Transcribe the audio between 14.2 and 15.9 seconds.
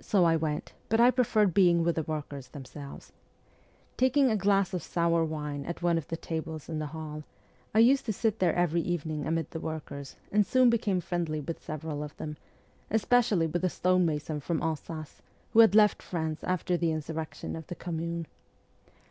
JOURNEY ABROAD 61 mason from Alsace, who had